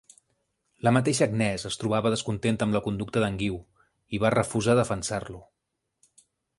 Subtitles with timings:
[0.87, 3.61] La mateixa Agnès es trobava descontenta amb la conducta de Guiu
[4.17, 5.49] i va refusar defensar-lo.